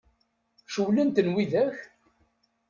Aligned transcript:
Cewwlen-ten 0.73 1.29
widak? 1.35 1.77